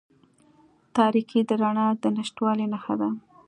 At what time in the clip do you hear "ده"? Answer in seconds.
3.01-3.09